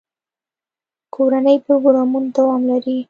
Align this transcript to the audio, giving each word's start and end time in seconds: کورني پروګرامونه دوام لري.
کورني 1.15 1.55
پروګرامونه 1.65 2.27
دوام 2.37 2.61
لري. 2.71 2.97